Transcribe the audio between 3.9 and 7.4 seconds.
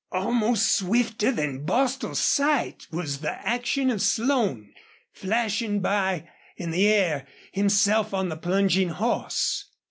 of Slone flashing by in the air